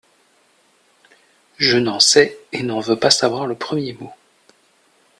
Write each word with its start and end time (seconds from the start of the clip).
Je 1.59 1.77
n’en 1.77 1.99
sais 1.99 2.35
et 2.53 2.63
n’en 2.63 2.79
veux 2.79 2.97
pas 2.97 3.11
savoir 3.11 3.45
le 3.45 3.53
premier 3.53 3.93
mot. 3.93 4.11